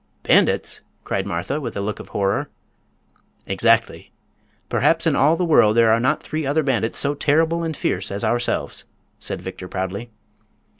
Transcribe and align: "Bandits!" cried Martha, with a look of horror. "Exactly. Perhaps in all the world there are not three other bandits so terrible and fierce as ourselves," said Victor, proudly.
"Bandits!" 0.23 0.81
cried 1.03 1.27
Martha, 1.27 1.61
with 1.61 1.77
a 1.77 1.79
look 1.79 1.99
of 1.99 2.09
horror. 2.09 2.49
"Exactly. 3.45 4.11
Perhaps 4.67 5.05
in 5.05 5.15
all 5.15 5.35
the 5.35 5.45
world 5.45 5.77
there 5.77 5.91
are 5.91 5.99
not 5.99 6.23
three 6.23 6.43
other 6.43 6.63
bandits 6.63 6.97
so 6.97 7.13
terrible 7.13 7.61
and 7.63 7.77
fierce 7.77 8.09
as 8.09 8.23
ourselves," 8.23 8.85
said 9.19 9.43
Victor, 9.43 9.67
proudly. 9.67 10.09